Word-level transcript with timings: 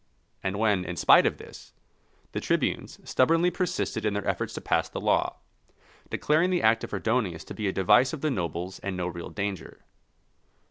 And 0.41 0.57
when, 0.57 0.83
in 0.83 0.95
spite 0.95 1.27
of 1.27 1.37
this, 1.37 1.73
the 2.31 2.39
tribunes 2.39 2.97
stubbornly 3.07 3.51
persisted 3.51 4.03
in 4.03 4.15
their 4.15 4.27
efforts 4.27 4.55
to 4.55 4.59
pass 4.61 4.89
the 4.89 4.99
law, 4.99 5.35
declaring 6.09 6.49
the 6.49 6.63
act 6.63 6.83
of 6.83 6.89
Herdonius 6.89 7.43
to 7.43 7.53
be 7.53 7.67
a 7.67 7.71
device 7.71 8.11
of 8.11 8.21
the 8.21 8.31
nobles 8.31 8.79
and 8.79 8.97
no 8.97 9.05
real 9.05 9.29
danger. 9.29 9.85